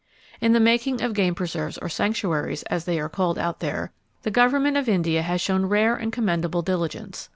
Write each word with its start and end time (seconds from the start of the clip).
In 0.39 0.53
the 0.53 0.59
making 0.59 1.03
of 1.03 1.13
game 1.13 1.35
preserves, 1.35 1.77
or 1.77 1.87
"sanctuaries" 1.87 2.63
as 2.63 2.85
they 2.85 2.99
are 2.99 3.07
called 3.07 3.37
out 3.37 3.59
there, 3.59 3.91
the 4.23 4.31
Government 4.31 4.75
of 4.75 4.89
India 4.89 5.21
has 5.21 5.41
shown 5.41 5.67
rare 5.67 5.95
and 5.95 6.11
commendable 6.11 6.63
diligence. 6.63 7.29